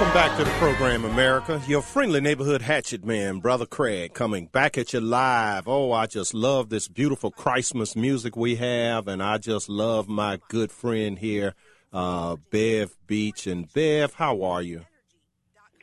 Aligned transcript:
Welcome 0.00 0.14
back 0.14 0.38
to 0.38 0.44
the 0.44 0.50
program, 0.52 1.04
America. 1.04 1.60
Your 1.68 1.82
friendly 1.82 2.22
neighborhood 2.22 2.62
hatchet 2.62 3.04
man, 3.04 3.38
Brother 3.40 3.66
Craig, 3.66 4.14
coming 4.14 4.46
back 4.46 4.78
at 4.78 4.94
you 4.94 5.00
live. 5.00 5.68
Oh, 5.68 5.92
I 5.92 6.06
just 6.06 6.32
love 6.32 6.70
this 6.70 6.88
beautiful 6.88 7.30
Christmas 7.30 7.94
music 7.94 8.34
we 8.34 8.54
have, 8.54 9.08
and 9.08 9.22
I 9.22 9.36
just 9.36 9.68
love 9.68 10.08
my 10.08 10.38
good 10.48 10.72
friend 10.72 11.18
here, 11.18 11.54
uh, 11.92 12.36
Bev 12.50 12.96
Beach. 13.06 13.46
And 13.46 13.70
Bev, 13.74 14.14
how 14.14 14.42
are 14.42 14.62
you? 14.62 14.86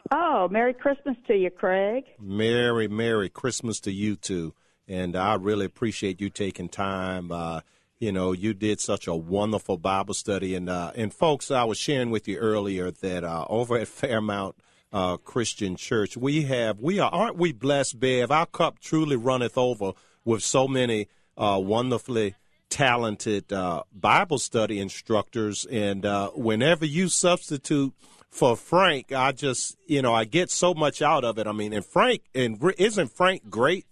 Oh, 0.09 0.47
Merry 0.49 0.73
Christmas 0.73 1.15
to 1.27 1.35
you, 1.35 1.51
Craig. 1.51 2.05
Merry, 2.19 2.87
Merry 2.87 3.29
Christmas 3.29 3.79
to 3.81 3.91
you 3.91 4.15
too. 4.15 4.55
And 4.87 5.15
I 5.15 5.35
really 5.35 5.67
appreciate 5.67 6.19
you 6.19 6.31
taking 6.31 6.69
time. 6.69 7.31
Uh, 7.31 7.61
you 7.99 8.11
know, 8.11 8.31
you 8.31 8.53
did 8.53 8.79
such 8.79 9.07
a 9.07 9.15
wonderful 9.15 9.77
Bible 9.77 10.13
study, 10.13 10.55
and 10.55 10.69
uh, 10.69 10.91
and 10.95 11.13
folks, 11.13 11.49
I 11.49 11.63
was 11.63 11.77
sharing 11.77 12.11
with 12.11 12.27
you 12.27 12.37
earlier 12.37 12.91
that 12.91 13.23
uh, 13.23 13.45
over 13.49 13.77
at 13.77 13.87
Fairmount 13.87 14.55
uh, 14.93 15.17
Christian 15.17 15.75
Church, 15.75 16.15
we 16.15 16.43
have 16.43 16.79
we 16.79 16.99
are 16.99 17.09
aren't 17.11 17.37
we 17.37 17.51
blessed, 17.53 17.99
Bev? 17.99 18.29
Our 18.31 18.45
cup 18.45 18.79
truly 18.79 19.15
runneth 19.15 19.57
over 19.57 19.93
with 20.23 20.43
so 20.43 20.67
many 20.67 21.07
uh, 21.37 21.59
wonderfully 21.63 22.35
talented 22.69 23.51
uh, 23.51 23.83
Bible 23.91 24.37
study 24.37 24.79
instructors, 24.79 25.65
and 25.65 26.05
uh, 26.05 26.29
whenever 26.31 26.85
you 26.85 27.09
substitute 27.09 27.93
for 28.29 28.55
Frank, 28.55 29.11
I 29.11 29.31
just 29.31 29.75
you 29.87 30.03
know 30.03 30.13
I 30.13 30.25
get 30.25 30.51
so 30.51 30.75
much 30.75 31.01
out 31.01 31.23
of 31.23 31.39
it. 31.39 31.47
I 31.47 31.51
mean, 31.51 31.73
and 31.73 31.85
Frank 31.85 32.21
and 32.35 32.61
isn't 32.77 33.11
Frank 33.11 33.49
great? 33.49 33.87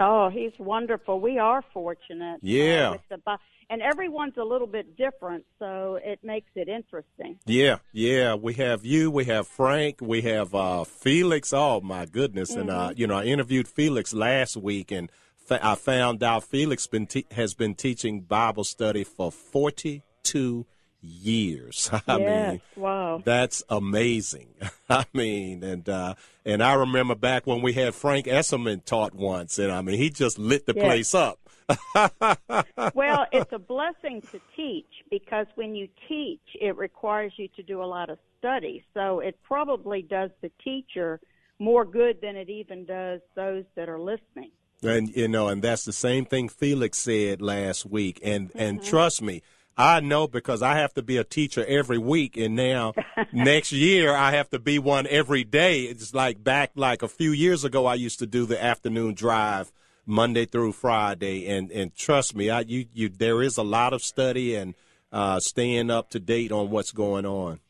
Oh, 0.00 0.28
he's 0.28 0.52
wonderful. 0.58 1.20
We 1.20 1.38
are 1.38 1.62
fortunate. 1.72 2.38
Yeah. 2.42 2.96
Uh, 3.10 3.16
the, 3.26 3.38
and 3.70 3.82
everyone's 3.82 4.36
a 4.36 4.44
little 4.44 4.66
bit 4.66 4.96
different, 4.96 5.44
so 5.58 5.98
it 6.02 6.20
makes 6.22 6.50
it 6.54 6.68
interesting. 6.68 7.38
Yeah, 7.44 7.78
yeah. 7.92 8.34
We 8.34 8.54
have 8.54 8.84
you, 8.84 9.10
we 9.10 9.26
have 9.26 9.46
Frank, 9.46 9.98
we 10.00 10.22
have 10.22 10.54
uh, 10.54 10.84
Felix. 10.84 11.52
Oh 11.52 11.80
my 11.82 12.06
goodness! 12.06 12.52
Mm-hmm. 12.52 12.60
And 12.60 12.70
uh, 12.70 12.88
mm-hmm. 12.88 13.00
you 13.00 13.06
know, 13.06 13.16
I 13.18 13.24
interviewed 13.24 13.68
Felix 13.68 14.14
last 14.14 14.56
week, 14.56 14.90
and 14.90 15.10
fa- 15.36 15.60
I 15.62 15.74
found 15.74 16.22
out 16.22 16.44
Felix 16.44 16.86
been 16.86 17.06
te- 17.06 17.26
has 17.32 17.54
been 17.54 17.74
teaching 17.74 18.22
Bible 18.22 18.64
study 18.64 19.04
for 19.04 19.30
forty 19.30 20.02
two 20.22 20.64
years. 21.00 21.90
I 22.06 22.18
yes, 22.18 22.50
mean, 22.50 22.60
wow, 22.76 23.22
that's 23.24 23.62
amazing. 23.68 24.48
I 24.90 25.04
mean, 25.12 25.62
and 25.62 25.88
uh, 25.88 26.14
and 26.44 26.62
I 26.62 26.74
remember 26.74 27.14
back 27.14 27.46
when 27.46 27.62
we 27.62 27.72
had 27.72 27.94
Frank 27.94 28.26
Esserman 28.26 28.84
taught 28.84 29.14
once, 29.14 29.58
and 29.58 29.72
I 29.72 29.82
mean, 29.82 29.98
he 29.98 30.10
just 30.10 30.38
lit 30.38 30.66
the 30.66 30.74
yes. 30.74 30.84
place 30.84 31.14
up. 31.14 31.40
well, 32.94 33.26
it's 33.30 33.52
a 33.52 33.58
blessing 33.58 34.22
to 34.32 34.40
teach 34.56 34.86
because 35.10 35.46
when 35.54 35.74
you 35.74 35.88
teach, 36.08 36.40
it 36.60 36.76
requires 36.76 37.32
you 37.36 37.48
to 37.56 37.62
do 37.62 37.82
a 37.82 37.84
lot 37.84 38.08
of 38.08 38.18
study. 38.38 38.84
So 38.94 39.20
it 39.20 39.38
probably 39.42 40.00
does 40.00 40.30
the 40.40 40.50
teacher 40.64 41.20
more 41.58 41.84
good 41.84 42.20
than 42.22 42.36
it 42.36 42.48
even 42.48 42.86
does 42.86 43.20
those 43.34 43.64
that 43.74 43.88
are 43.88 43.98
listening. 43.98 44.50
And 44.82 45.14
you 45.14 45.28
know, 45.28 45.48
and 45.48 45.60
that's 45.60 45.84
the 45.84 45.92
same 45.92 46.24
thing 46.24 46.48
Felix 46.48 46.98
said 46.98 47.42
last 47.42 47.84
week. 47.84 48.20
And 48.22 48.48
mm-hmm. 48.48 48.58
and 48.58 48.82
trust 48.82 49.20
me, 49.20 49.42
I 49.78 50.00
know 50.00 50.26
because 50.26 50.60
I 50.60 50.76
have 50.78 50.92
to 50.94 51.02
be 51.02 51.18
a 51.18 51.24
teacher 51.24 51.64
every 51.66 51.98
week, 51.98 52.36
and 52.36 52.56
now 52.56 52.94
next 53.32 53.70
year 53.70 54.12
I 54.12 54.32
have 54.32 54.50
to 54.50 54.58
be 54.58 54.80
one 54.80 55.06
every 55.08 55.44
day. 55.44 55.82
It's 55.82 56.12
like 56.12 56.42
back 56.42 56.72
like 56.74 57.02
a 57.04 57.08
few 57.08 57.30
years 57.30 57.64
ago, 57.64 57.86
I 57.86 57.94
used 57.94 58.18
to 58.18 58.26
do 58.26 58.44
the 58.44 58.62
afternoon 58.62 59.14
drive 59.14 59.70
Monday 60.04 60.46
through 60.46 60.72
Friday, 60.72 61.46
and 61.46 61.70
and 61.70 61.94
trust 61.94 62.34
me, 62.34 62.50
I 62.50 62.60
you 62.60 62.86
you 62.92 63.08
there 63.08 63.40
is 63.40 63.56
a 63.56 63.62
lot 63.62 63.92
of 63.92 64.02
study 64.02 64.56
and 64.56 64.74
uh, 65.12 65.38
staying 65.38 65.90
up 65.90 66.10
to 66.10 66.18
date 66.18 66.50
on 66.50 66.70
what's 66.70 66.90
going 66.90 67.24
on. 67.24 67.60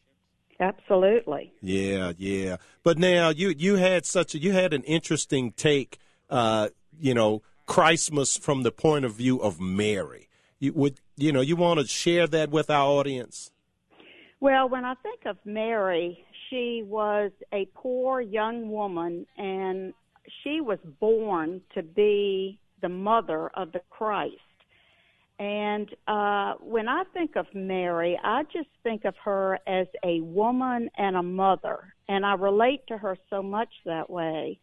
Absolutely. 0.58 1.52
Yeah, 1.60 2.12
yeah. 2.16 2.56
But 2.82 2.96
now 2.96 3.28
you 3.28 3.50
you 3.50 3.76
had 3.76 4.06
such 4.06 4.34
a 4.34 4.38
you 4.38 4.52
had 4.52 4.72
an 4.72 4.82
interesting 4.84 5.52
take. 5.52 5.98
Uh, 6.30 6.68
you 7.00 7.14
know, 7.14 7.42
Christmas 7.66 8.36
from 8.36 8.62
the 8.62 8.72
point 8.72 9.04
of 9.04 9.14
view 9.14 9.40
of 9.40 9.60
Mary 9.60 10.27
you 10.58 10.72
would 10.72 11.00
you 11.16 11.32
know 11.32 11.40
you 11.40 11.56
want 11.56 11.80
to 11.80 11.86
share 11.86 12.26
that 12.26 12.50
with 12.50 12.70
our 12.70 12.86
audience? 12.86 13.50
Well, 14.40 14.68
when 14.68 14.84
I 14.84 14.94
think 14.94 15.20
of 15.26 15.36
Mary, 15.44 16.24
she 16.48 16.82
was 16.86 17.32
a 17.52 17.66
poor 17.74 18.20
young 18.20 18.70
woman 18.70 19.26
and 19.36 19.92
she 20.42 20.60
was 20.60 20.78
born 21.00 21.60
to 21.74 21.82
be 21.82 22.58
the 22.80 22.88
mother 22.88 23.48
of 23.54 23.72
the 23.72 23.80
Christ. 23.90 24.36
And 25.40 25.88
uh, 26.06 26.54
when 26.60 26.88
I 26.88 27.04
think 27.12 27.36
of 27.36 27.46
Mary, 27.54 28.18
I 28.22 28.42
just 28.44 28.68
think 28.82 29.04
of 29.04 29.14
her 29.24 29.58
as 29.66 29.86
a 30.04 30.20
woman 30.20 30.90
and 30.96 31.16
a 31.16 31.22
mother, 31.22 31.94
and 32.08 32.26
I 32.26 32.34
relate 32.34 32.86
to 32.88 32.98
her 32.98 33.16
so 33.30 33.40
much 33.40 33.68
that 33.86 34.10
way. 34.10 34.58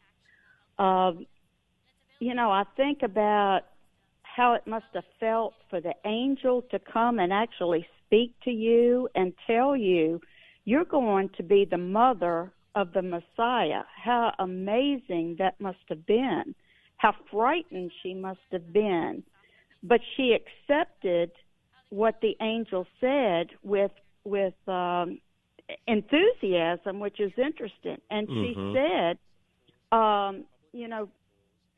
Uh, 0.78 1.14
you 2.20 2.34
know, 2.34 2.52
I 2.52 2.64
think 2.76 3.04
about 3.04 3.62
how 4.36 4.54
it 4.54 4.68
must 4.68 4.86
have 4.94 5.06
felt 5.20 5.54
for 5.70 5.80
the 5.80 5.94
angel 6.06 6.62
to 6.70 6.80
come 6.80 7.20
and 7.20 7.32
actually 7.32 7.88
speak 8.06 8.34
to 8.44 8.52
you 8.52 9.08
and 9.16 9.34
tell 9.48 9.78
you 9.78 10.20
you're 10.66 10.84
going 10.84 11.30
to 11.38 11.44
be 11.44 11.66
the 11.70 11.78
mother 11.78 12.52
of 12.76 12.92
the 12.92 13.02
Messiah. 13.02 13.84
How 14.04 14.34
amazing 14.40 15.38
that 15.40 15.60
must 15.62 15.78
have 15.88 16.06
been. 16.06 16.54
How 16.98 17.14
frightened 17.32 17.92
she 18.04 18.14
must 18.14 18.40
have 18.52 18.74
been. 18.74 19.24
But 19.84 20.02
she 20.18 20.36
accepted 20.36 21.32
what 21.90 22.20
the 22.22 22.36
angel 22.42 22.86
said 23.00 23.48
with 23.64 23.92
with 24.26 24.56
um, 24.68 25.20
enthusiasm, 25.88 27.00
which 27.00 27.20
is 27.20 27.32
interesting. 27.38 27.98
And 28.10 28.28
she 28.28 28.54
mm-hmm. 28.58 28.76
said, 28.76 29.98
um, 29.98 30.46
you 30.74 30.88
know, 30.88 31.08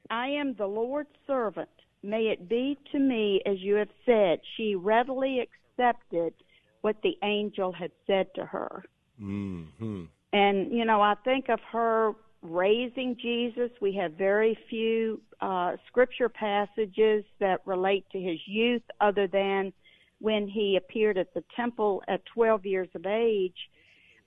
I 0.09 0.27
am 0.29 0.55
the 0.57 0.65
Lord's 0.65 1.09
servant. 1.27 1.69
May 2.03 2.27
it 2.27 2.47
be 2.47 2.77
to 2.91 2.99
me 2.99 3.41
as 3.45 3.57
you 3.59 3.75
have 3.75 3.89
said. 4.05 4.39
She 4.55 4.75
readily 4.75 5.39
accepted 5.39 6.33
what 6.81 6.97
the 7.03 7.17
angel 7.23 7.71
had 7.71 7.91
said 8.05 8.27
to 8.35 8.45
her. 8.45 8.83
Mm-hmm. 9.21 10.03
And, 10.33 10.71
you 10.71 10.85
know, 10.85 11.01
I 11.01 11.15
think 11.23 11.49
of 11.49 11.59
her 11.71 12.13
raising 12.41 13.17
Jesus. 13.21 13.71
We 13.81 13.95
have 13.95 14.13
very 14.13 14.57
few 14.69 15.21
uh, 15.41 15.77
scripture 15.87 16.29
passages 16.29 17.25
that 17.39 17.61
relate 17.65 18.05
to 18.11 18.19
his 18.19 18.39
youth 18.45 18.83
other 19.01 19.27
than 19.27 19.73
when 20.19 20.47
he 20.47 20.77
appeared 20.77 21.17
at 21.17 21.33
the 21.33 21.43
temple 21.55 22.03
at 22.07 22.21
12 22.33 22.65
years 22.65 22.89
of 22.95 23.05
age. 23.05 23.57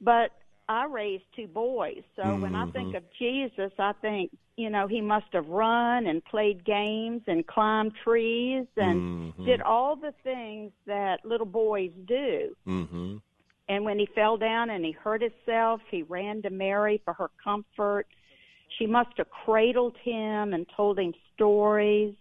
But 0.01 0.31
I 0.71 0.85
raised 0.85 1.25
two 1.35 1.49
boys. 1.49 2.03
So 2.15 2.23
mm-hmm. 2.23 2.43
when 2.43 2.55
I 2.55 2.65
think 2.71 2.89
mm-hmm. 2.89 2.99
of 2.99 3.03
Jesus, 3.19 3.73
I 3.77 3.93
think, 4.01 4.31
you 4.57 4.71
know, 4.71 4.87
he 4.87 5.01
must 5.01 5.27
have 5.33 5.49
run 5.49 6.07
and 6.07 6.25
played 6.25 6.65
games 6.65 7.23
and 7.27 7.45
climbed 7.45 7.93
trees 8.05 8.67
and 8.77 9.33
mm-hmm. 9.33 9.47
did 9.47 9.63
all 9.63 9.97
the 9.97 10.15
things 10.23 10.71
that 10.87 11.25
little 11.25 11.45
boys 11.45 11.91
do. 12.07 12.55
Mm-hmm. 12.69 13.17
And 13.69 13.85
when 13.85 13.99
he 13.99 14.09
fell 14.15 14.37
down 14.37 14.71
and 14.71 14.85
he 14.85 14.93
hurt 14.93 15.23
himself, 15.23 15.81
he 15.91 16.05
ran 16.05 16.41
to 16.43 16.51
Mary 16.51 17.03
for 17.05 17.15
her 17.15 17.31
comfort. 17.43 18.07
She 18.79 18.87
must 18.87 19.11
have 19.17 19.29
cradled 19.45 19.97
him 20.05 20.55
and 20.55 20.67
told 20.77 21.01
him 21.01 21.13
stories. 21.35 22.15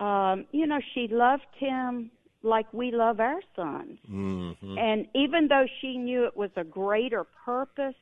Um, 0.00 0.46
you 0.52 0.66
know, 0.66 0.80
she 0.94 1.06
loved 1.10 1.44
him 1.58 2.10
like 2.42 2.72
we 2.72 2.90
love 2.90 3.20
our 3.20 3.40
sons. 3.56 3.98
Mm-hmm. 4.10 4.78
And 4.78 5.06
even 5.14 5.48
though 5.48 5.66
she 5.80 5.96
knew 5.96 6.24
it 6.24 6.36
was 6.36 6.50
a 6.56 6.64
greater 6.64 7.24
purpose, 7.44 7.94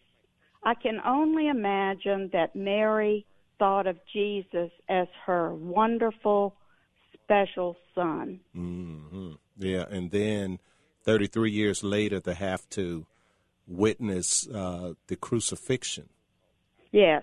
I 0.62 0.74
can 0.74 1.00
only 1.04 1.48
imagine 1.48 2.30
that 2.32 2.54
Mary 2.54 3.24
thought 3.58 3.86
of 3.86 3.98
Jesus 4.12 4.70
as 4.88 5.06
her 5.24 5.54
wonderful, 5.54 6.54
special 7.22 7.76
son. 7.94 8.40
Mm-hmm. 8.56 9.32
Yeah, 9.58 9.84
and 9.90 10.10
then 10.10 10.58
33 11.04 11.50
years 11.50 11.82
later, 11.82 12.20
to 12.20 12.34
have 12.34 12.68
to 12.70 13.06
witness 13.66 14.46
uh, 14.48 14.94
the 15.06 15.16
crucifixion. 15.16 16.08
Yes. 16.92 17.22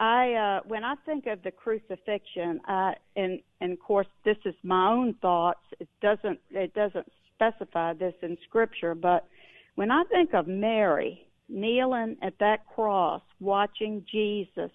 I 0.00 0.32
uh, 0.32 0.60
when 0.66 0.82
I 0.82 0.94
think 1.04 1.26
of 1.26 1.42
the 1.42 1.50
crucifixion, 1.50 2.60
I, 2.64 2.94
and 3.16 3.38
and 3.60 3.72
of 3.72 3.80
course 3.80 4.06
this 4.24 4.38
is 4.46 4.54
my 4.62 4.90
own 4.90 5.14
thoughts. 5.20 5.60
It 5.78 5.88
doesn't 6.00 6.40
it 6.50 6.74
doesn't 6.74 7.06
specify 7.34 7.92
this 7.92 8.14
in 8.22 8.36
Scripture, 8.48 8.94
but 8.94 9.26
when 9.74 9.90
I 9.90 10.04
think 10.10 10.32
of 10.32 10.48
Mary 10.48 11.26
kneeling 11.50 12.16
at 12.22 12.38
that 12.40 12.66
cross, 12.74 13.22
watching 13.40 14.04
Jesus 14.10 14.70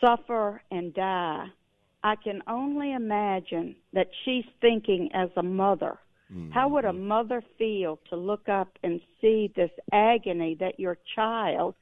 suffer 0.00 0.62
and 0.70 0.94
die, 0.94 1.46
I 2.02 2.16
can 2.16 2.42
only 2.48 2.92
imagine 2.92 3.76
that 3.92 4.08
she's 4.24 4.44
thinking 4.60 5.10
as 5.12 5.28
a 5.36 5.42
mother. 5.42 5.98
Mm-hmm. 6.32 6.50
How 6.52 6.68
would 6.68 6.86
a 6.86 6.92
mother 6.92 7.42
feel 7.58 7.98
to 8.08 8.16
look 8.16 8.48
up 8.48 8.68
and 8.82 9.00
see 9.20 9.52
this 9.54 9.70
agony 9.92 10.56
that 10.60 10.80
your 10.80 10.96
child 11.14 11.74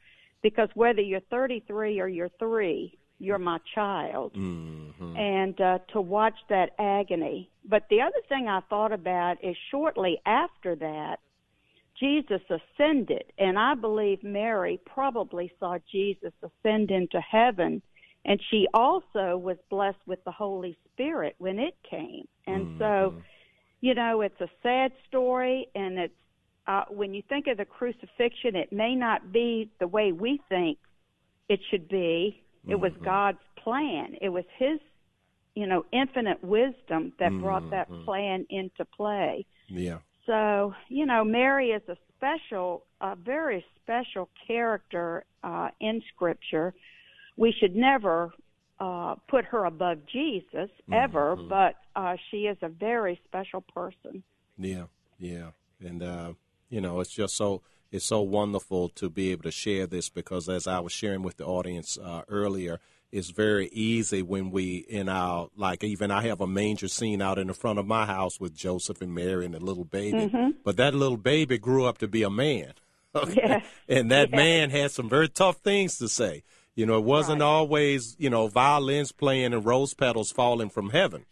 because 0.42 0.68
whether 0.74 1.00
you're 1.00 1.20
33 1.30 2.00
or 2.00 2.08
you're 2.08 2.30
three, 2.38 2.98
you're 3.18 3.38
my 3.38 3.58
child. 3.74 4.34
Mm-hmm. 4.34 5.16
And 5.16 5.60
uh, 5.60 5.78
to 5.92 6.00
watch 6.00 6.34
that 6.48 6.70
agony. 6.78 7.50
But 7.64 7.84
the 7.88 8.00
other 8.00 8.20
thing 8.28 8.48
I 8.48 8.60
thought 8.68 8.92
about 8.92 9.36
is 9.42 9.56
shortly 9.70 10.18
after 10.26 10.74
that, 10.76 11.18
Jesus 11.98 12.40
ascended, 12.50 13.24
and 13.38 13.56
I 13.56 13.74
believe 13.74 14.24
Mary 14.24 14.80
probably 14.86 15.52
saw 15.60 15.78
Jesus 15.90 16.32
ascend 16.42 16.90
into 16.90 17.20
heaven, 17.20 17.80
and 18.24 18.40
she 18.50 18.66
also 18.74 19.36
was 19.36 19.56
blessed 19.70 20.04
with 20.06 20.18
the 20.24 20.32
Holy 20.32 20.76
Spirit 20.92 21.36
when 21.38 21.60
it 21.60 21.76
came. 21.88 22.26
And 22.46 22.66
mm-hmm. 22.66 22.78
so, 22.78 23.22
you 23.80 23.94
know, 23.94 24.22
it's 24.22 24.40
a 24.40 24.48
sad 24.64 24.90
story, 25.06 25.68
and 25.76 25.98
it's 25.98 26.14
uh, 26.66 26.84
when 26.88 27.12
you 27.14 27.22
think 27.28 27.46
of 27.46 27.56
the 27.56 27.64
crucifixion, 27.64 28.54
it 28.56 28.72
may 28.72 28.94
not 28.94 29.32
be 29.32 29.70
the 29.80 29.86
way 29.86 30.12
we 30.12 30.40
think 30.48 30.78
it 31.48 31.60
should 31.70 31.88
be. 31.88 32.42
It 32.66 32.70
mm-hmm. 32.70 32.82
was 32.82 32.92
God's 33.04 33.38
plan. 33.56 34.16
It 34.20 34.28
was 34.28 34.44
His, 34.58 34.78
you 35.54 35.66
know, 35.66 35.84
infinite 35.92 36.42
wisdom 36.42 37.12
that 37.18 37.30
mm-hmm. 37.30 37.42
brought 37.42 37.70
that 37.70 37.90
mm-hmm. 37.90 38.04
plan 38.04 38.46
into 38.50 38.84
play. 38.84 39.44
Yeah. 39.68 39.98
So, 40.26 40.72
you 40.88 41.04
know, 41.04 41.24
Mary 41.24 41.70
is 41.70 41.82
a 41.88 41.96
special, 42.16 42.84
a 43.00 43.16
very 43.16 43.64
special 43.82 44.28
character 44.46 45.24
uh, 45.42 45.70
in 45.80 46.00
Scripture. 46.14 46.72
We 47.36 47.52
should 47.58 47.74
never 47.74 48.32
uh, 48.78 49.16
put 49.28 49.44
her 49.46 49.64
above 49.64 49.98
Jesus 50.12 50.70
ever, 50.92 51.36
mm-hmm. 51.36 51.48
but 51.48 51.74
uh, 51.96 52.16
she 52.30 52.42
is 52.42 52.56
a 52.62 52.68
very 52.68 53.20
special 53.26 53.62
person. 53.62 54.22
Yeah, 54.58 54.84
yeah, 55.18 55.50
and 55.80 56.02
uh, 56.02 56.32
you 56.72 56.80
know, 56.80 57.00
it's 57.00 57.10
just 57.10 57.36
so 57.36 57.62
it's 57.92 58.06
so 58.06 58.22
wonderful 58.22 58.88
to 58.88 59.10
be 59.10 59.30
able 59.30 59.42
to 59.42 59.50
share 59.50 59.86
this 59.86 60.08
because, 60.08 60.48
as 60.48 60.66
I 60.66 60.80
was 60.80 60.92
sharing 60.92 61.22
with 61.22 61.36
the 61.36 61.44
audience 61.44 61.98
uh, 62.02 62.22
earlier, 62.28 62.80
it's 63.12 63.28
very 63.28 63.68
easy 63.68 64.22
when 64.22 64.50
we 64.50 64.76
in 64.76 65.10
our 65.10 65.50
like 65.54 65.84
even 65.84 66.10
I 66.10 66.22
have 66.22 66.40
a 66.40 66.46
manger 66.46 66.88
scene 66.88 67.20
out 67.20 67.38
in 67.38 67.48
the 67.48 67.54
front 67.54 67.78
of 67.78 67.86
my 67.86 68.06
house 68.06 68.40
with 68.40 68.56
Joseph 68.56 69.02
and 69.02 69.14
Mary 69.14 69.44
and 69.44 69.52
the 69.52 69.60
little 69.60 69.84
baby, 69.84 70.30
mm-hmm. 70.30 70.52
but 70.64 70.78
that 70.78 70.94
little 70.94 71.18
baby 71.18 71.58
grew 71.58 71.84
up 71.84 71.98
to 71.98 72.08
be 72.08 72.22
a 72.22 72.30
man. 72.30 72.72
Okay? 73.14 73.34
Yes. 73.36 73.66
And 73.90 74.10
that 74.10 74.30
yes. 74.30 74.36
man 74.38 74.70
had 74.70 74.90
some 74.90 75.06
very 75.06 75.28
tough 75.28 75.58
things 75.58 75.98
to 75.98 76.08
say. 76.08 76.44
You 76.74 76.86
know, 76.86 76.96
it 76.96 77.04
wasn't 77.04 77.42
right. 77.42 77.46
always, 77.46 78.16
you 78.18 78.30
know, 78.30 78.48
violins 78.48 79.12
playing 79.12 79.52
and 79.52 79.66
rose 79.66 79.92
petals 79.92 80.32
falling 80.32 80.70
from 80.70 80.88
heaven. 80.88 81.26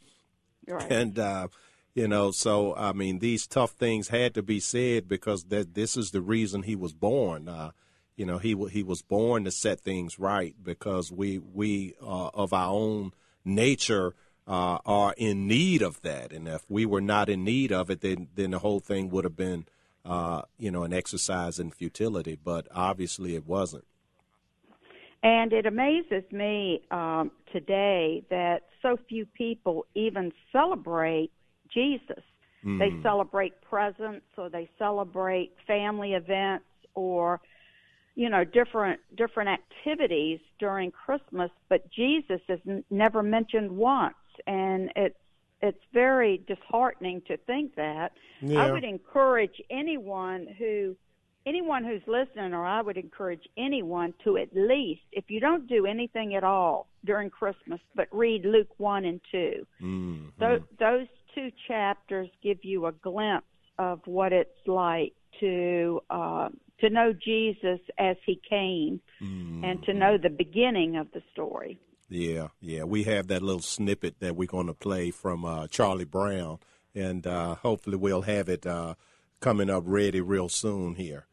Right. 0.69 0.93
And 0.93 1.19
uh 1.19 1.49
you 1.95 2.07
know, 2.07 2.31
so 2.31 2.75
I 2.77 2.93
mean, 2.93 3.19
these 3.19 3.47
tough 3.47 3.73
things 3.73 4.09
had 4.09 4.35
to 4.35 4.43
be 4.43 4.61
said 4.61 5.09
because 5.09 5.45
that 5.45 5.75
this 5.75 5.97
is 5.97 6.11
the 6.11 6.21
reason 6.21 6.63
he 6.63 6.77
was 6.77 6.93
born. 6.93 7.49
Uh, 7.49 7.73
you 8.17 8.27
know, 8.27 8.39
he 8.39 8.55
he 8.71 8.83
was 8.83 9.03
born 9.03 9.45
to 9.45 9.51
set 9.51 9.81
things 9.81 10.19
right 10.19 10.55
because 10.63 11.11
we 11.11 11.39
we 11.39 11.95
uh, 12.03 12.29
of 12.29 12.53
our 12.53 12.73
own 12.73 13.13
nature 13.45 14.15
uh, 14.47 14.79
are 14.85 15.15
in 15.17 15.47
need 15.47 15.83
of 15.83 16.01
that, 16.03 16.33
and 16.33 16.47
if 16.47 16.65
we 16.69 16.87
were 16.87 17.01
not 17.01 17.29
in 17.29 17.45
need 17.45 17.73
of 17.73 17.91
it, 17.91 18.01
then 18.01 18.29
then 18.35 18.53
the 18.53 18.59
whole 18.61 18.81
thing 18.81 19.11
would 19.11 19.25
have 19.25 19.37
been, 19.37 19.67
uh, 20.05 20.43
you 20.59 20.71
know, 20.71 20.85
an 20.85 20.93
exercise 20.93 21.59
in 21.59 21.71
futility. 21.71 22.39
But 22.43 22.69
obviously, 22.75 23.35
it 23.35 23.47
wasn't. 23.47 23.85
And 25.23 25.53
it 25.53 25.67
amazes 25.67 26.25
me 26.33 26.83
um, 26.91 27.31
today 27.53 28.23
that 28.31 28.63
so 28.81 28.99
few 29.09 29.27
people 29.27 29.87
even 29.95 30.33
celebrate 30.51 31.31
Jesus. 31.73 32.23
Mm. 32.65 32.79
They 32.79 33.03
celebrate 33.03 33.55
presents 33.63 34.27
or 34.37 34.49
they 34.51 34.69
celebrate 34.79 35.53
family 35.67 36.13
events 36.13 36.65
or 36.95 37.41
you 38.15 38.29
know 38.29 38.45
different 38.45 39.01
different 39.17 39.49
activities 39.49 40.41
during 40.59 40.91
Christmas, 40.91 41.51
but 41.69 41.91
Jesus 41.91 42.41
is 42.49 42.61
n- 42.69 42.85
never 42.91 43.23
mentioned 43.23 43.71
once, 43.71 44.15
and 44.47 44.93
it's 44.97 45.17
it's 45.63 45.83
very 45.93 46.43
disheartening 46.47 47.23
to 47.29 47.37
think 47.39 47.75
that. 47.77 48.13
Yeah. 48.41 48.61
I 48.61 48.73
would 48.73 48.85
encourage 48.85 49.63
anyone 49.71 50.47
who 50.59 50.97
anyone 51.47 51.85
who's 51.85 52.03
listening, 52.07 52.53
or 52.53 52.67
I 52.67 52.83
would 52.83 52.97
encourage 52.97 53.49
anyone 53.57 54.13
to 54.25 54.37
at 54.37 54.49
least, 54.55 55.03
if 55.13 55.25
you 55.29 55.41
don't 55.41 55.67
do 55.67 55.87
anything 55.87 56.35
at 56.35 56.45
all 56.45 56.87
during 57.05 57.31
Christmas, 57.31 57.81
but 57.95 58.09
read 58.13 58.45
Luke 58.45 58.69
one 58.79 59.05
and 59.05 59.21
2 59.33 59.67
mm-hmm. 59.83 60.27
Those, 60.39 60.61
those 60.79 61.07
two 61.35 61.51
chapters 61.69 62.29
give 62.43 62.59
you 62.65 62.87
a 62.87 62.93
glimpse 62.93 63.47
of 63.79 64.01
what 64.07 64.33
it's 64.33 64.67
like 64.67 65.15
to 65.41 66.01
uh, 66.11 66.49
to 66.81 66.91
know 66.91 67.13
Jesus 67.13 67.81
as 67.99 68.17
he 68.25 68.41
came 68.49 69.01
mm-hmm. 69.21 69.65
and 69.65 69.83
to 69.85 69.95
know 69.95 70.19
the 70.19 70.31
beginning 70.31 70.97
of 70.97 71.11
the 71.13 71.23
story. 71.33 71.79
Yeah, 72.09 72.49
yeah. 72.61 72.85
We 72.85 73.05
have 73.05 73.29
that 73.29 73.43
little 73.43 73.63
snippet 73.63 74.19
that 74.21 74.35
we're 74.35 74.47
going 74.47 74.67
to 74.67 74.75
play 74.75 75.11
from 75.11 75.45
uh, 75.45 75.69
Charlie 75.69 76.05
Brown, 76.05 76.59
and 76.95 77.27
uh, 77.27 77.55
hopefully 77.57 77.97
we'll 77.97 78.23
have 78.23 78.49
it 78.49 78.67
uh, 78.67 78.95
coming 79.41 79.71
up 79.71 79.85
ready 79.87 80.21
real 80.21 80.49
soon 80.49 80.97
here. 80.97 81.27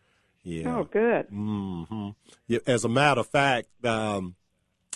Yeah. 0.44 0.78
Oh, 0.78 0.84
good. 0.86 1.30
Mm-hmm. 1.30 2.10
Yeah, 2.48 2.60
as 2.68 2.86
a 2.86 2.90
matter 2.90 3.22
of 3.22 3.28
fact, 3.28 3.68
um, 3.84 4.36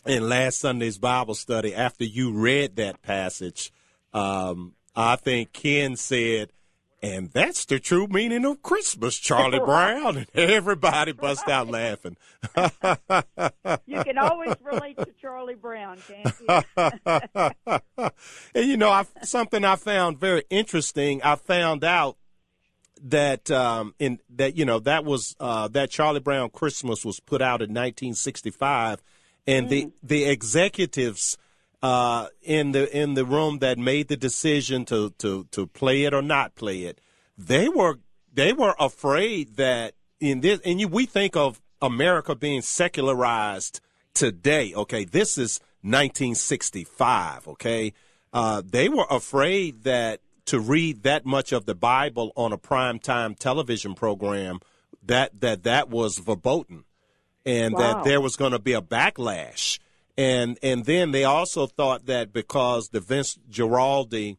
in 0.06 0.30
last 0.30 0.60
Sunday's 0.60 0.98
Bible 0.98 1.36
study, 1.36 1.76
after 1.76 2.06
you 2.06 2.32
read 2.34 2.78
that 2.78 3.02
passage, 3.02 3.72
um, 4.14 4.74
I 4.96 5.16
think 5.16 5.54
Ken 5.54 5.96
said, 5.96 6.52
and 7.02 7.32
that's 7.32 7.66
the 7.66 7.80
true 7.80 8.08
meaning 8.08 8.46
of 8.46 8.62
Christmas, 8.62 9.18
Charlie 9.18 9.60
Brown. 9.66 10.18
And 10.18 10.28
everybody 10.36 11.14
bust 11.14 11.48
out 11.48 11.68
laughing. 11.68 12.18
you 13.86 14.04
can 14.04 14.18
always 14.18 14.56
relate 14.64 14.98
to 14.98 15.08
Charlie 15.20 15.56
Brown, 15.56 15.98
can't 16.08 16.36
you? 16.40 18.10
and 18.56 18.68
you 18.68 18.78
know, 18.78 18.90
I, 18.90 19.06
something 19.24 19.64
I 19.64 19.78
found 19.78 20.20
very 20.20 20.44
interesting. 20.50 21.22
I 21.24 21.36
found 21.36 21.84
out 21.84 22.18
that 23.04 23.50
um, 23.50 23.96
in 23.98 24.20
that 24.30 24.56
you 24.56 24.66
know 24.66 24.80
that 24.80 25.04
was 25.04 25.36
uh, 25.40 25.68
that 25.70 25.90
Charlie 25.90 26.20
Brown 26.20 26.50
Christmas 26.50 27.04
was 27.04 27.20
put 27.20 27.42
out 27.42 27.62
in 27.62 27.70
1965, 27.70 29.02
and 29.48 29.66
mm. 29.66 29.70
the 29.70 29.92
the 30.04 30.26
executives 30.26 31.38
uh, 31.84 32.28
in 32.42 32.72
the 32.72 32.96
in 32.96 33.16
the 33.16 33.26
room 33.26 33.60
that 33.60 33.78
made 33.78 34.08
the 34.08 34.18
decision 34.18 34.86
to, 34.86 35.12
to, 35.18 35.48
to 35.52 35.68
play 35.68 36.04
it 36.04 36.14
or 36.14 36.22
not 36.22 36.56
play 36.56 36.84
it, 36.84 37.02
they 37.38 37.68
were 37.68 38.00
they 38.34 38.54
were 38.54 38.76
afraid 38.80 39.56
that 39.56 39.94
in 40.20 40.42
this 40.42 40.60
and 40.64 40.80
you, 40.80 40.88
we 40.88 41.06
think 41.06 41.36
of 41.36 41.60
America 41.82 42.36
being 42.36 42.62
secularized 42.62 43.82
today. 44.14 44.74
Okay, 44.76 45.06
this 45.06 45.38
is 45.38 45.60
1965. 45.82 47.48
Okay, 47.48 47.94
uh, 48.32 48.62
they 48.64 48.88
were 48.88 49.08
afraid 49.10 49.84
that 49.84 50.22
to 50.46 50.60
read 50.60 51.04
that 51.04 51.26
much 51.26 51.52
of 51.52 51.66
the 51.66 51.76
Bible 51.76 52.32
on 52.36 52.54
a 52.54 52.58
primetime 52.58 53.38
television 53.38 53.96
program 53.96 54.60
that 55.04 55.42
that 55.42 55.64
that 55.64 55.90
was 55.90 56.20
verboten, 56.20 56.84
and 57.44 57.74
wow. 57.74 57.80
that 57.80 58.04
there 58.04 58.22
was 58.22 58.36
going 58.36 58.52
to 58.52 58.60
be 58.60 58.74
a 58.74 58.82
backlash 58.82 59.80
and 60.18 60.58
and 60.62 60.86
then 60.86 61.12
they 61.12 61.24
also 61.24 61.68
thought 61.68 62.06
that 62.06 62.34
because 62.34 62.90
the 62.90 63.00
Vince 63.00 63.38
Guaraldi 63.50 64.38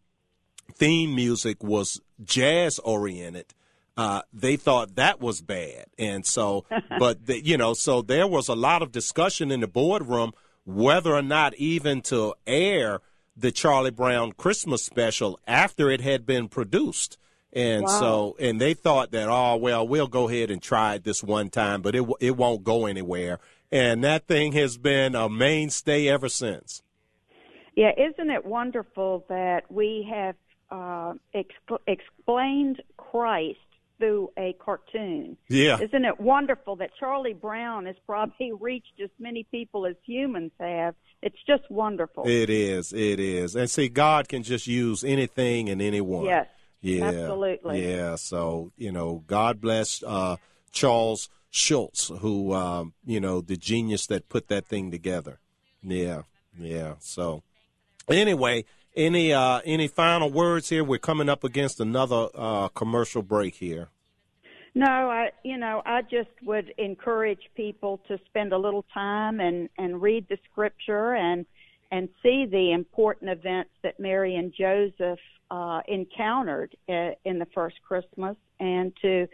theme 0.75 1.15
music 1.15 1.63
was 1.63 2.01
jazz 2.23 2.79
oriented, 2.81 3.55
uh, 3.97 4.23
they 4.33 4.57
thought 4.57 4.95
that 4.97 5.21
was 5.21 5.41
bad. 5.41 5.87
And 5.99 6.25
so, 6.27 6.65
but 6.99 7.27
the, 7.27 7.45
you 7.45 7.57
know, 7.57 7.75
so 7.75 8.03
there 8.03 8.27
was 8.27 8.49
a 8.49 8.55
lot 8.55 8.83
of 8.83 8.93
discussion 8.93 9.51
in 9.51 9.61
the 9.61 9.69
boardroom 9.69 10.33
whether 10.65 11.15
or 11.15 11.23
not 11.23 11.55
even 11.57 12.01
to 12.03 12.35
air 12.47 13.01
the 13.37 13.51
Charlie 13.51 13.91
Brown 13.91 14.33
Christmas 14.33 14.85
special 14.85 15.41
after 15.47 15.91
it 15.91 16.01
had 16.01 16.27
been 16.27 16.49
produced. 16.49 17.19
And 17.53 17.83
wow. 17.83 18.01
so, 18.01 18.37
and 18.39 18.61
they 18.61 18.73
thought 18.75 19.11
that, 19.11 19.29
oh, 19.29 19.57
well, 19.57 19.87
we'll 19.87 20.07
go 20.07 20.29
ahead 20.29 20.51
and 20.51 20.63
try 20.63 20.95
it 20.95 21.05
this 21.05 21.23
one 21.23 21.51
time, 21.51 21.83
but 21.83 21.95
it, 21.95 22.07
it 22.21 22.37
won't 22.37 22.65
go 22.65 22.87
anywhere 22.87 23.41
and 23.73 24.05
that 24.05 24.27
thing 24.27 24.53
has 24.53 24.77
been 24.77 25.15
a 25.15 25.29
mainstay 25.29 26.07
ever 26.07 26.29
since. 26.29 26.83
Yeah, 27.75 27.91
isn't 27.97 28.31
it 28.31 28.45
wonderful 28.45 29.25
that 29.29 29.63
we 29.71 30.07
have 30.13 30.37
uh, 30.71 31.15
exp- 31.35 31.79
explained 31.87 32.83
Christ 32.99 33.59
through 33.99 34.31
a 34.37 34.55
cartoon? 34.59 35.39
Yeah. 35.49 35.81
Isn't 35.81 36.05
it 36.05 36.21
wonderful 36.21 36.77
that 36.77 36.91
Charlie 37.01 37.33
Brown 37.33 37.87
has 37.87 37.97
probably 38.07 38.53
reached 38.61 39.01
as 39.03 39.11
many 39.19 39.45
people 39.45 39.87
as 39.87 39.97
humans 40.05 40.53
have? 40.61 40.95
It's 41.23 41.39
just 41.47 41.71
wonderful. 41.71 42.25
It 42.27 42.51
is. 42.51 42.93
It 42.93 43.21
is. 43.21 43.57
And 43.57 43.71
see, 43.71 43.89
God 43.89 44.29
can 44.29 44.43
just 44.43 44.67
use 44.67 45.03
anything 45.03 45.71
and 45.71 45.81
anyone. 45.81 46.27
Yes. 46.27 46.49
Yeah. 46.83 47.05
Absolutely. 47.05 47.89
Yeah. 47.89 48.17
So, 48.17 48.73
you 48.77 48.93
know, 48.93 49.23
God 49.27 49.61
bless 49.61 50.03
uh, 50.03 50.37
Charles 50.73 51.31
Schulz, 51.55 52.11
who 52.21 52.55
um, 52.55 52.95
you 53.05 53.21
know 53.21 53.43
the 53.43 53.59
genius 53.59 54.07
that 54.07 54.31
put 54.31 54.49
that 54.49 54.65
thing 54.65 54.91
together. 54.91 55.39
Yeah, 55.83 56.23
yeah. 56.59 56.95
So 56.99 57.43
anyway, 58.09 58.65
any 58.97 59.35
uh, 59.35 59.61
any 59.67 59.87
final 59.87 60.31
words 60.31 60.71
here? 60.71 60.83
We're 60.83 60.99
coming 60.99 61.29
up 61.29 61.45
against 61.45 61.79
another 61.79 62.29
uh, 62.35 62.69
commercial 62.69 63.23
break 63.23 63.57
here. 63.57 63.91
No, 64.75 64.87
I 64.87 65.33
you 65.45 65.59
know 65.59 65.83
I 65.85 66.01
just 66.01 66.31
would 66.43 66.73
encourage 66.79 67.51
people 67.55 68.01
to 68.09 68.19
spend 68.25 68.55
a 68.55 68.59
little 68.59 68.87
time 68.95 69.39
and 69.39 69.69
and 69.77 70.01
read 70.01 70.27
the 70.31 70.39
scripture 70.51 71.15
and 71.15 71.45
and 71.91 72.09
see 72.23 72.47
the 72.47 72.73
important 72.73 73.31
events 73.31 73.73
that 73.83 74.01
Mary 74.01 74.37
and 74.37 74.55
Joseph 74.59 75.21
uh, 75.51 75.83
encountered 75.87 76.75
uh, 76.89 77.11
in 77.27 77.39
the 77.39 77.47
first 77.55 77.77
Christmas 77.87 78.37
and 78.59 78.97
to 79.03 79.29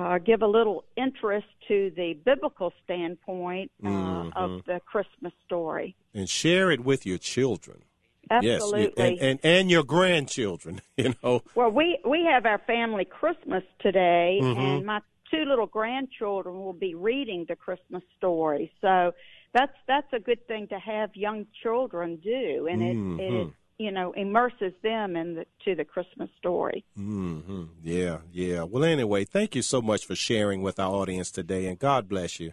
uh, 0.00 0.18
give 0.18 0.42
a 0.42 0.46
little 0.46 0.84
interest 0.96 1.46
to 1.68 1.92
the 1.96 2.14
biblical 2.24 2.72
standpoint 2.84 3.70
uh, 3.84 3.88
Mhm. 3.88 4.32
of 4.36 4.64
the 4.64 4.80
Christmas 4.86 5.32
story. 5.44 5.94
And 6.14 6.28
share 6.28 6.70
it 6.70 6.80
with 6.80 7.04
your 7.06 7.18
children. 7.18 7.84
Absolutely. 8.30 8.82
Yes, 8.82 8.92
and, 8.96 9.20
and 9.20 9.40
and 9.42 9.70
your 9.70 9.84
grandchildren. 9.84 10.80
You 10.96 11.14
know. 11.22 11.42
Well, 11.54 11.70
we 11.70 11.98
we 12.04 12.24
have 12.24 12.46
our 12.46 12.58
family 12.58 13.04
Christmas 13.04 13.64
today, 13.80 14.38
Mhm. 14.42 14.56
and 14.58 14.86
my 14.86 15.00
two 15.30 15.44
little 15.44 15.66
grandchildren 15.66 16.56
will 16.56 16.72
be 16.74 16.94
reading 16.94 17.46
the 17.48 17.56
Christmas 17.56 18.02
story. 18.16 18.70
So 18.80 19.12
that's 19.52 19.76
that's 19.88 20.12
a 20.12 20.20
good 20.20 20.46
thing 20.46 20.68
to 20.68 20.78
have 20.78 21.16
young 21.16 21.46
children 21.62 22.16
do, 22.22 22.68
and 22.70 22.82
it, 22.82 22.96
it 22.96 23.32
Mhm. 23.32 23.54
You 23.80 23.90
know 23.90 24.12
immerses 24.12 24.74
them 24.82 25.16
in 25.16 25.36
the, 25.36 25.46
to 25.64 25.74
the 25.74 25.84
Christmas 25.84 26.28
story. 26.38 26.84
hmm 26.94 27.64
Yeah, 27.82 28.18
yeah. 28.30 28.62
Well, 28.64 28.84
anyway, 28.84 29.24
thank 29.24 29.54
you 29.54 29.62
so 29.62 29.80
much 29.80 30.04
for 30.06 30.14
sharing 30.14 30.60
with 30.60 30.78
our 30.78 30.92
audience 30.92 31.30
today, 31.30 31.64
and 31.66 31.78
God 31.78 32.06
bless 32.06 32.38
you. 32.38 32.52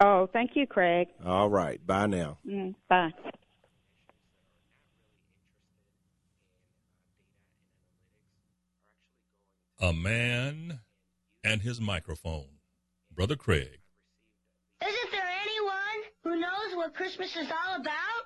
Oh, 0.00 0.28
thank 0.32 0.50
you, 0.56 0.66
Craig. 0.66 1.08
All 1.24 1.48
right. 1.48 1.84
Bye 1.86 2.06
now. 2.06 2.38
Mm, 2.46 2.74
bye. 2.88 3.12
A 9.80 9.92
man 9.92 10.80
and 11.44 11.62
his 11.62 11.80
microphone. 11.80 12.58
Brother 13.14 13.36
Craig. 13.36 13.78
Isn't 14.82 15.10
there 15.12 15.30
anyone 15.42 16.00
who 16.24 16.40
knows 16.40 16.74
what 16.74 16.94
Christmas 16.94 17.30
is 17.36 17.46
all 17.50 17.80
about? 17.80 18.25